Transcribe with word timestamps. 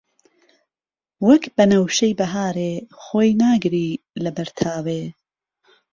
وهک 1.25 1.43
بهنهوشهی 1.55 2.13
بههارێ 2.19 2.71
خۆی 3.01 3.31
ناگری 3.41 3.89
له 4.23 4.29
بهر 4.35 4.49
تاوێ 4.59 5.03